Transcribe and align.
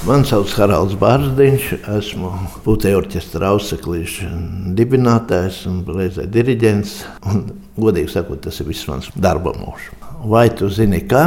Mani 0.00 0.24
sauc 0.24 0.48
Haralds 0.56 0.94
Bārziņš, 0.96 1.64
esmu 1.92 2.30
putekļu 2.64 3.02
orķestra 3.02 3.50
auseklīša 3.52 4.28
dibinātājs 4.78 5.58
un 5.68 5.82
reizē 5.84 6.24
diriģents. 6.24 6.94
Un, 7.28 7.42
godīgi 7.76 8.08
sakot, 8.14 8.40
tas 8.46 8.62
ir 8.62 8.70
viss 8.70 8.88
mans 8.88 9.10
darba 9.12 9.52
mūžs. 9.58 9.90
Vai 10.32 10.46
tu 10.56 10.70
zini, 10.72 11.02
kā 11.04 11.26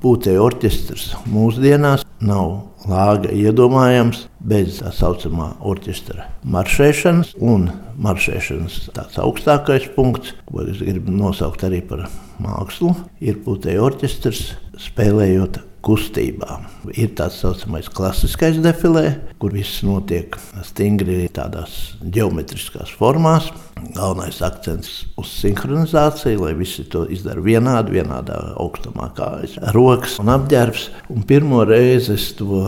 putekļu 0.00 0.40
orķestrs 0.40 1.10
mūsdienās 1.34 2.06
nav 2.24 2.54
lāga 2.88 3.28
iedomājams 3.28 4.24
bez 4.40 4.80
tā 4.80 4.94
saucamā 4.96 5.50
orķestra 5.60 6.24
maršēšanas 6.48 7.36
un 7.44 7.68
maršēšanas 8.08 8.80
tāds 8.96 9.20
augstākais 9.20 9.90
punkts, 9.98 10.32
ko 10.48 10.64
es 10.64 10.80
gribu 10.80 11.12
nosaukt 11.12 11.68
arī 11.68 11.84
par 11.92 12.06
mākslu, 12.40 12.96
ir 13.20 13.44
putekļu 13.44 13.86
orķestrs 13.90 14.46
spēlējot 14.88 15.60
kustībā. 15.84 16.58
Ir 16.96 17.12
tāds 17.18 17.38
saucamais 17.42 17.88
klasiskais 17.92 18.58
defilē, 18.64 19.04
kur 19.40 19.54
viss 19.56 19.82
notiek 19.86 20.36
stingri 20.66 21.28
tādās 21.34 21.94
geometriskās 22.14 22.92
formās. 22.98 23.50
Galvenais 23.94 24.40
akcents 24.46 25.04
uz 25.20 25.30
sinhronizāciju, 25.42 26.44
lai 26.46 26.54
visi 26.56 26.86
to 26.88 27.04
izdara 27.12 27.42
vienādi, 27.44 27.98
vienādā 27.98 28.38
augstumā, 28.60 29.10
kā 29.16 29.30
rokas 29.76 30.18
un 30.22 30.32
apģērbs. 30.32 30.88
Un 31.12 31.26
pirmo 31.28 31.64
reizi 31.68 32.14
es 32.16 32.30
to 32.38 32.64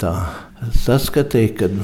tā 0.00 0.14
saskatīju, 0.84 1.54
kad 1.58 1.78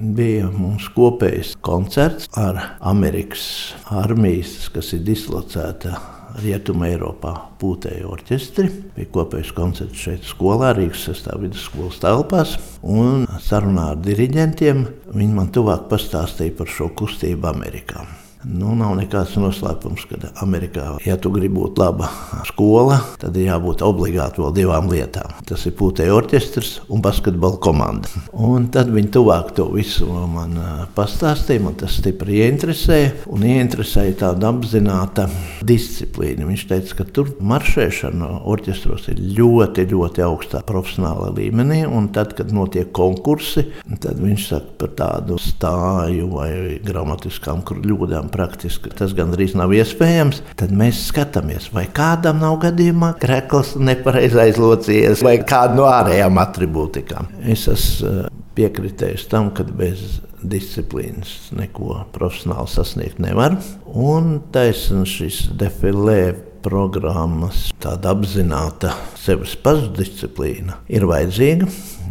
bija 0.00 0.48
mums 0.52 0.88
kopējs 0.94 1.56
koncerts 1.64 2.30
ar 2.38 2.60
Amerikas 2.92 3.44
armijas, 3.92 4.70
kas 4.72 4.94
ir 4.96 5.04
dislocēta 5.06 6.19
Rietumē 6.38 6.92
Eiropā 6.94 7.34
pūtēju 7.60 8.12
orķestri. 8.14 8.70
Bija 8.96 9.10
kopējs 9.16 9.52
koncerts 9.56 10.06
šeit 10.06 10.26
skolā, 10.28 10.72
Rīgas 10.78 11.08
sastāvā 11.08 11.46
vidusskolas 11.46 12.00
telpās. 12.02 12.56
Un 12.86 13.26
sarunā 13.42 13.90
ar 13.96 14.00
diriģentiem 14.04 14.86
viņi 15.10 15.36
man 15.36 15.52
tuvāk 15.54 15.88
pastāstīja 15.90 16.56
par 16.62 16.70
šo 16.70 16.92
kustību 16.96 17.50
Amerikā. 17.50 18.06
Nu, 18.48 18.72
nav 18.72 18.94
nekāds 18.96 19.34
noslēpums, 19.36 20.06
ka 20.08 20.30
Amerikā, 20.40 20.94
ja 21.04 21.18
tu 21.20 21.28
gribi 21.34 21.58
būt 21.58 21.76
laba 21.80 22.08
skola, 22.48 22.96
tad 23.20 23.36
ir 23.36 23.50
jābūt 23.50 23.82
obligāti 23.84 24.40
vēl 24.40 24.54
divām 24.56 24.88
lietām. 24.88 25.34
Tas 25.44 25.66
ir 25.68 25.74
putekļu 25.76 26.14
orķestris 26.16 26.70
un 26.88 27.02
basketbola 27.04 27.60
komanda. 27.60 28.08
Un 28.32 28.70
tad 28.72 28.88
viņi 28.94 29.12
tuvāk 29.12 29.52
to 29.58 29.66
visu 29.74 30.08
man 30.08 30.56
pastāstīja. 30.96 31.64
Man 31.66 31.76
tas 31.80 31.98
stipri 32.00 32.38
ieinteresēja 32.40 33.26
un 33.28 33.44
ieinteresēja 33.44 34.16
tāda 34.22 34.48
apzināta 34.54 35.26
disciplīna. 35.66 36.48
Viņš 36.48 36.64
teica, 36.70 36.96
ka 37.02 37.08
tur 37.20 37.34
maršēšana 37.44 38.30
orķestros 38.48 39.10
ir 39.12 39.20
ļoti, 39.36 39.84
ļoti 39.92 40.24
augstā 40.24 40.64
profesionālā 40.64 41.28
līmenī. 41.36 41.82
Un 41.84 42.08
tad, 42.16 42.32
kad 42.38 42.54
notiek 42.56 42.88
konkursi, 42.96 43.66
tad 44.00 44.24
viņš 44.24 44.48
saka 44.54 44.74
par 44.80 44.96
tādu 44.96 45.36
stāju 45.42 46.32
vai 46.32 46.50
gramatiskām 46.86 47.60
kļūdām 47.68 48.29
praktiski 48.32 48.92
tas 48.96 49.14
gandrīz 49.16 49.56
nav 49.58 49.74
iespējams, 49.76 50.42
tad 50.60 50.74
mēs 50.76 51.04
skatāmies, 51.10 51.70
vai 51.74 51.86
kādam 51.94 52.40
nav 52.42 52.58
gadījumā 52.64 53.14
krekls 53.20 53.76
nepareizi 53.80 54.40
aizlocies 54.46 55.24
vai 55.26 55.38
kāda 55.44 55.78
no 55.78 55.88
ārējām 55.90 56.40
atribūtikām. 56.42 57.30
Es 57.50 57.66
esmu 57.70 58.10
eh, 58.10 58.28
piekritējis 58.58 59.28
tam, 59.30 59.52
ka 59.54 59.64
bez 59.64 60.20
disciplīnas 60.40 61.50
neko 61.56 62.04
profesionāli 62.14 62.70
sasniegt 62.72 63.20
nevar. 63.22 63.58
Un 63.90 64.38
taisnība 64.54 65.08
šis 65.08 65.42
defilē 65.60 66.20
programmas, 66.64 67.70
tāda 67.80 68.12
apzināta 68.14 68.92
sevis 69.20 69.56
pašdisciplīna 69.64 70.80
ir 70.92 71.08
vajadzīga. 71.08 71.68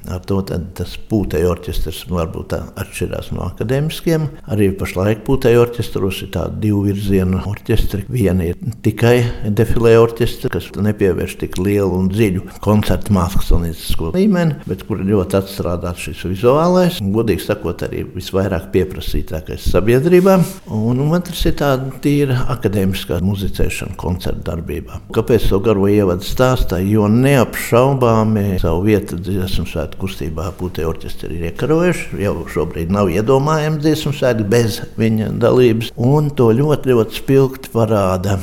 Ar 0.07 0.21
to 0.25 0.39
tas 0.47 0.95
pūtēju 1.09 1.49
orķestris 1.51 2.05
varbūt 2.09 2.55
atšķirās 2.59 3.31
no 3.35 3.45
akadēmiskiem. 3.49 4.27
Arī 4.51 4.69
pašlaik 4.77 5.23
pūtēju 5.27 5.63
orķestros 5.65 6.21
ir 6.25 6.31
tādi 6.33 6.63
divu 6.67 6.85
virzienu 6.87 7.41
orķestri. 7.49 8.05
Viena 8.09 8.47
ir 8.49 8.59
tikai 8.85 9.49
defilē 9.55 9.95
orķestra, 9.99 10.51
kas 10.53 10.69
nepievērš 10.75 11.35
tik 11.43 11.59
lielu 11.61 11.91
un 11.99 12.09
dziļu 12.13 12.45
koncertu 12.63 13.13
māksliniecisko 13.15 14.13
līmeni, 14.15 14.59
bet 14.69 14.85
kur 14.87 15.03
ļoti 15.05 15.39
atstrādāts 15.39 16.07
šis 16.07 16.25
vizuālais. 16.31 16.99
Godīgi 17.03 17.45
sakot, 17.45 17.83
arī 17.87 18.05
visvairāk 18.15 18.69
pieprasītākais 18.73 19.69
sabiedrībā. 19.73 20.39
Un 20.75 21.03
otrs 21.09 21.45
ir 21.49 21.57
tāda 21.59 21.91
tīra 22.03 22.43
akadēmiskā 22.55 23.19
muzicēšana 23.25 23.97
koncertu 23.99 24.45
darbībā. 24.49 25.01
Kāpēc 25.15 25.49
to 25.51 25.61
garo 25.63 25.87
ievadu 25.91 26.25
stāstā? 26.25 26.79
Jo 26.85 27.07
neapšaubāmi 27.11 28.59
savu 28.61 28.85
vietu 28.87 29.19
dziesmu 29.19 29.67
svētku 29.89 30.05
kustībā 30.05 30.51
putekļu 30.57 30.89
orķestri 30.89 31.37
ir 31.37 31.49
iekarojuši. 31.49 32.21
Jau 32.21 32.45
šobrīd 32.47 32.91
nav 32.91 33.09
iedomājams 33.09 33.81
dziesmu 33.81 34.13
sēdi 34.13 34.45
bez 34.45 34.81
viņa 34.97 35.31
dalības, 35.39 35.91
un 35.97 36.29
to 36.29 36.51
ļoti, 36.53 36.93
ļoti 36.93 37.17
spilgti 37.17 37.71
parāda 37.73 38.39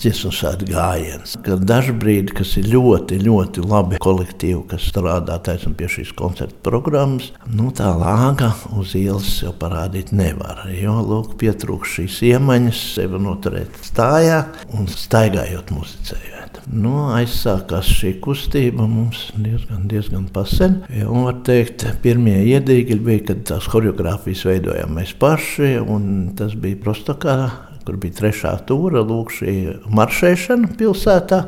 dziesmu 0.00 0.32
svētku 0.34 0.70
gājiens. 0.70 1.36
Kad 1.44 1.64
dažbrīd, 1.68 2.32
kas 2.36 2.54
ir 2.60 2.70
ļoti, 2.72 3.20
ļoti 3.26 3.64
labi 3.66 4.00
kolektīvi, 4.02 4.62
kas 4.72 4.88
strādā 4.90 5.36
taisnām 5.44 5.76
pie 5.78 5.90
šīs 5.92 6.14
koncerta 6.18 6.56
programmas, 6.66 7.30
nu, 7.50 7.68
tā 7.76 7.92
lāga 7.98 8.52
uz 8.80 8.94
ielas 8.98 9.28
jau 9.44 9.52
parādīt 9.60 10.14
nevar. 10.16 10.64
Jo 10.72 10.98
lūk, 11.04 11.36
pietrūkst 11.40 12.00
šīs 12.00 12.20
iemaņas, 12.32 12.82
sevi 12.96 13.20
noturēt 13.22 13.80
stājā 13.84 14.42
un 14.76 14.88
staigājot 14.90 15.74
muzicējot. 15.76 16.62
Nu, 16.70 16.94
aizsākās 17.16 17.88
šī 18.00 18.14
kustība 18.22 18.84
mums 18.88 19.28
diezgan, 19.34 19.86
diezgan 19.90 20.28
pasen. 20.32 20.80
Ja, 20.92 21.08
var 21.10 21.40
teikt, 21.46 21.86
pirmie 22.04 22.36
iedīgļi 22.52 23.00
bija, 23.04 23.24
kad 23.30 23.42
tās 23.52 23.68
choreogrāfijas 23.70 24.44
veidojām 24.48 24.94
mēs 24.98 25.16
paši, 25.20 25.74
un 25.80 26.30
tas 26.38 26.54
bija 26.58 26.78
Prostokā, 26.80 27.36
kur 27.90 27.98
bija 27.98 28.20
trešā 28.20 28.54
tūra, 28.68 29.02
lūk, 29.02 29.32
šī 29.34 29.56
maršēšana 29.90 30.70
pilsētā, 30.78 31.42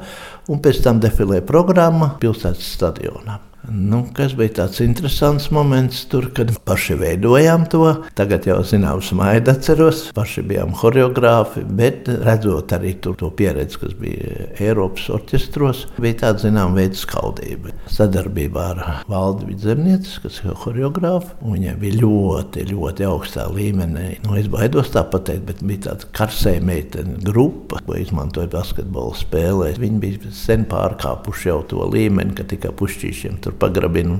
un 0.50 0.58
pēc 0.64 0.82
tam 0.82 0.98
defilē 1.02 1.38
programma 1.46 2.16
pilsētas 2.22 2.74
stadionā. 2.74 3.38
Nu, 3.70 4.00
kas 4.10 4.32
bija 4.34 4.50
tāds 4.56 4.80
interesants 4.82 5.46
moments, 5.54 6.00
tur, 6.10 6.26
kad 6.34 6.50
paši 6.66 6.96
veidojām 6.98 7.68
to. 7.70 7.84
Tagad 8.18 8.48
jau 8.48 8.56
zinām, 8.66 8.98
smaidu 9.04 9.52
atceros, 9.52 10.08
paši 10.16 10.42
bijām 10.50 10.72
choreogrāfi, 10.74 11.62
bet 11.78 12.10
redzot 12.26 12.74
arī 12.74 12.96
to 12.98 13.30
pieredzi, 13.38 13.78
kas 13.78 13.94
bija 14.00 14.48
Eiropas 14.62 15.06
orķestros, 15.14 15.84
bija 16.02 16.18
tāda 16.24 16.42
zināmā 16.48 16.80
veida 16.80 16.98
skaudība. 16.98 17.76
Sadarbībā 17.92 18.64
ar 18.72 18.82
Valdi 19.10 19.52
Vidzemnieci, 19.52 20.18
kas 20.24 20.40
ir 20.42 20.58
choreogrāfa, 20.64 21.38
viņai 21.46 21.76
bija 21.84 22.00
ļoti, 22.02 22.66
ļoti 22.72 23.06
augstā 23.06 23.46
līmenī. 23.54 24.18
Nu, 24.26 24.34
es 24.40 24.50
baidos 24.50 24.90
tā 24.96 25.04
pateikt, 25.06 25.46
bet 25.52 25.62
bija 25.62 25.86
tāda 25.86 26.10
karsēja 26.18 26.64
meitene 26.66 27.20
grupa, 27.22 27.78
ko 27.86 27.94
izmantoja 28.00 28.50
basketbola 28.50 29.14
spēlēs. 29.22 29.78
Viņi 29.82 30.02
bija 30.02 30.34
sen 30.34 30.66
pārkāpuši 30.70 31.52
jau 31.52 31.62
to 31.70 31.86
līmeni, 31.94 32.34
ka 32.34 32.48
tikai 32.50 32.74
pušķīšiem 32.82 33.38
tur 33.42 33.51
tur 33.52 33.58
pagrabina. 33.60 34.18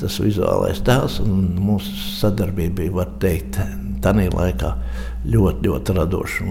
Tas 0.00 0.20
vizuālais 0.20 0.82
tēls 0.84 1.20
un 1.24 1.56
mūsu 1.60 1.94
sadarbība 2.20 2.82
bija, 2.82 2.92
var 3.00 3.10
teikt, 3.20 3.58
tādā 4.04 4.28
laikā 4.32 4.74
ļoti, 5.24 5.68
ļoti 5.68 5.96
radoša. 5.98 6.46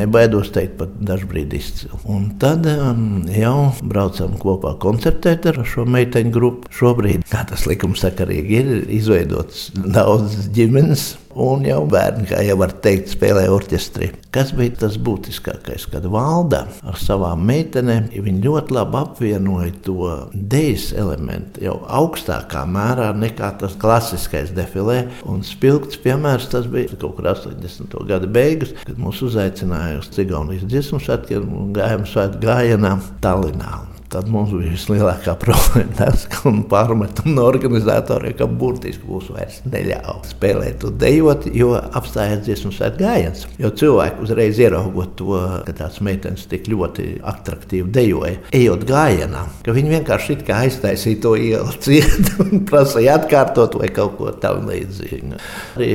Nebaidos 0.00 0.52
teikt, 0.54 0.76
pat 0.80 0.94
dažkārt 1.06 1.54
izcili. 1.56 2.00
Un 2.10 2.28
tad 2.42 2.66
um, 2.70 3.24
jau 3.30 3.70
braucam 3.82 4.36
kopā 4.40 4.74
koncertēt 4.82 5.48
ar 5.50 5.62
šo 5.68 5.86
meiteņu 5.88 6.34
grupu. 6.34 6.74
Šobrīd, 6.74 7.24
kā 7.30 7.44
tas 7.48 7.66
likumsakarīgi 7.70 8.60
ir, 8.60 8.70
izveidots 9.00 9.68
daudz 9.74 10.50
ģimenes 10.56 11.12
un 11.38 11.64
jau 11.66 11.82
bērni, 11.90 12.26
kā 12.30 12.40
jau 12.44 12.56
var 12.60 12.72
teikt, 12.82 13.12
spēlē 13.14 13.46
orķestrī. 13.52 14.10
Kas 14.34 14.52
bija 14.56 14.82
tas 14.84 14.96
būtiskākais? 15.00 15.86
Kad 15.90 16.06
valda 16.10 16.64
ar 16.86 16.98
savām 17.00 17.44
meitenēm, 17.46 18.10
viņi 18.14 18.42
ļoti 18.44 18.74
labi 18.74 18.98
apvienoja 19.00 19.72
to 19.86 20.10
dēļas 20.34 20.88
elementu 21.00 21.64
jau 21.64 21.76
augstākā 22.00 22.64
mērā 22.70 23.10
nekā 23.16 23.52
tas 23.62 23.76
klasiskais 23.80 24.52
defilē. 24.56 25.04
Un 25.30 25.44
spilgts 25.46 26.00
piemērs 26.02 26.50
tas 26.52 26.68
bija 26.70 26.98
kaut 26.98 27.18
kur 27.18 27.30
80. 27.32 27.99
Gada 28.08 28.30
beigas, 28.30 28.74
kad 28.86 28.98
mūs 29.00 29.22
uzaicināja 29.26 30.00
uz 30.00 30.10
Cigaunijas 30.14 30.66
dziesmu 30.70 31.02
svētkiem 31.02 31.48
un 31.50 31.72
gājām 31.76 32.08
svētku 32.08 32.44
gājienā 32.46 32.96
Tallinā. 33.24 33.89
Tad 34.10 34.26
mums 34.26 34.50
bija 34.50 34.72
vislielākā 34.74 35.36
problēma 35.44 35.94
tas, 35.94 36.24
ka 36.30 36.50
pārmetam 36.70 37.30
no 37.36 37.44
organizatoriem, 37.46 38.34
ka 38.38 38.48
burtiski 38.50 39.06
mūs 39.06 39.28
vairs 39.30 39.60
neļauj 39.70 40.32
spēlēt 40.32 40.82
un 40.88 40.96
dejot, 40.98 41.46
jo 41.54 41.76
apstājās 41.78 42.42
dziesmu 42.46 42.72
svētku 42.74 43.04
gājiens. 43.04 43.44
Jo 43.62 43.70
cilvēki 43.70 44.24
uzreiz 44.24 44.58
ieraugot 44.58 45.12
to, 45.20 45.36
ka 45.66 45.74
tās 45.78 46.00
meitenes 46.02 46.48
tik 46.50 46.66
ļoti 46.72 47.20
attraktīvi 47.30 47.92
dejoja, 47.94 48.40
ejot 48.56 48.82
gājienā, 48.88 49.44
ka 49.66 49.76
viņi 49.76 49.94
vienkārši 49.94 50.34
it 50.34 50.42
kā 50.48 50.58
aiztaisīja 50.64 51.22
to 51.22 51.36
ielu 51.38 51.76
cietu 51.78 52.48
un 52.48 52.64
prasīja 52.70 53.14
atkārtot 53.20 53.78
vai 53.78 53.92
kaut 53.94 54.18
ko 54.18 54.34
tam 54.42 54.66
līdzīgu. 54.70 55.38
Arī 55.76 55.90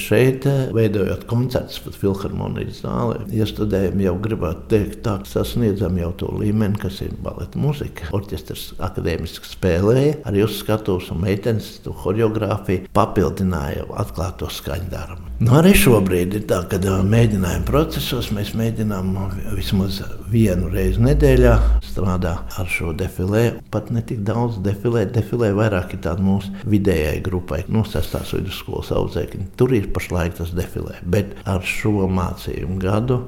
šeit, 0.00 0.48
veidojot 0.72 1.28
koncertus 1.28 1.82
pat 1.84 2.00
filharmonijas 2.00 2.80
zālē, 2.86 3.20
iestudējumi 3.36 4.08
jau 4.08 4.16
gribētu 4.24 4.66
teikt, 4.72 4.98
tā 5.04 5.18
sasniedzam 5.28 6.00
jau 6.00 6.14
to 6.24 6.32
līmeni, 6.40 6.80
kas 6.80 7.02
ir 7.04 7.12
baleta 7.20 7.49
atklāta 7.50 7.58
muzika. 7.58 8.10
Orķestris 8.12 8.74
akadēmiski 8.78 9.48
spēlēja, 9.48 10.22
arī 10.26 10.44
uz 10.44 10.58
skatuves 10.60 11.10
un 11.10 11.20
meitenes 11.24 11.80
to 11.82 11.92
choreogrāfiju 11.92 12.88
papildināja 12.92 13.86
atklāto 13.98 14.48
skaņdarbu. 14.50 15.28
Nu, 15.40 15.56
arī 15.56 15.72
šobrīd 15.74 16.34
ir 16.36 16.44
tā, 16.46 16.60
ka 16.68 16.78
mēģinājuma 16.78 17.64
procesos 17.64 18.30
mēs 18.30 18.52
mēģinām 18.54 19.14
vismaz 19.56 20.02
vienu 20.28 20.68
reizi 20.68 21.00
nedēļā 21.00 21.54
strādāt 21.82 22.58
ar 22.60 22.68
šo 22.68 22.92
defilē. 22.92 23.60
Pat 23.70 23.90
ne 23.90 24.02
tik 24.02 24.20
daudz 24.22 24.60
defilē, 24.60 25.06
defilē 25.08 25.52
vairāk 25.56 25.94
ir 25.94 26.02
tāda 26.04 26.22
mūsu 26.22 26.52
vidējai 26.68 27.22
grupai, 27.24 27.64
no 27.68 27.84
6. 27.84 28.20
vidusskolas 28.36 28.92
audzēkņi. 28.92 29.54
Tur 29.56 29.72
ir 29.72 29.88
pašlaik 29.94 30.36
tas 30.36 30.52
defilē, 30.52 31.00
bet 31.02 31.32
ar 31.48 31.64
šo 31.64 32.04
mācību 32.10 32.76
gadu. 32.80 33.24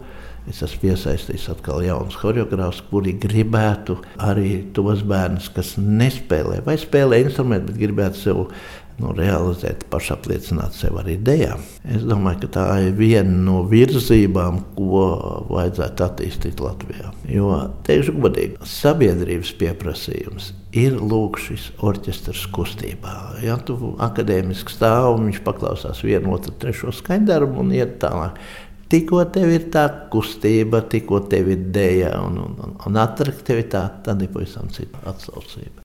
Es 0.50 0.58
esmu 0.66 0.80
piesaistījis 0.82 1.48
atkal 1.52 1.84
jaunus 1.86 2.16
choreogrāfus, 2.18 2.82
kuri 2.90 3.14
gribētu 3.22 4.00
arī 4.22 4.56
tos 4.74 5.04
bērnus, 5.06 5.46
kas 5.54 5.76
nespēlē 5.78 6.64
vai 6.66 6.74
spēlē 6.80 7.20
instrumentu, 7.22 7.70
bet 7.70 7.78
gribētu 7.84 8.18
sev 8.18 8.40
nu, 9.00 9.12
realizēt, 9.16 9.86
pašapliecināt 9.92 10.76
sev 10.76 10.98
arī 11.00 11.16
idejā. 11.16 11.56
Es 11.94 12.02
domāju, 12.06 12.42
ka 12.44 12.50
tā 12.56 12.64
ir 12.86 12.96
viena 12.98 13.36
no 13.46 13.62
virzībām, 13.70 14.60
ko 14.76 15.04
vajadzētu 15.50 16.06
attīstīt 16.06 16.62
Latvijā. 16.62 17.12
Jo, 17.30 17.52
teikšu 17.86 18.16
godīgi, 18.18 18.58
sabiedrības 18.68 19.54
pieprasījums 19.60 20.52
ir 20.76 20.96
lūk 20.98 21.38
šis 21.42 21.70
orķestris 21.84 22.44
kustībā. 22.54 23.14
Ja 23.44 23.58
tu 23.60 23.94
akadēmiski 24.02 24.74
stāv, 24.74 25.18
viņš 25.20 25.42
paklausās 25.46 26.02
vienu, 26.04 26.34
otru, 26.36 26.54
trešo 26.62 26.94
skaņdarbu 26.96 27.64
un 27.64 27.74
iet 27.76 27.98
tālāk. 28.02 28.40
Tikko 28.92 29.22
tev 29.32 29.48
ir 29.48 29.70
tā 29.72 29.86
kustība, 30.12 30.82
tikko 30.92 31.22
tev 31.32 31.46
ir 31.54 31.62
dēļa 31.72 32.10
un, 32.26 32.34
un, 32.42 32.74
un, 32.76 32.98
attraktivitāte, 33.00 34.02
tad 34.04 34.20
ir 34.20 34.28
pavisam 34.34 34.68
cita 34.74 35.00
atsaucība. 35.08 35.80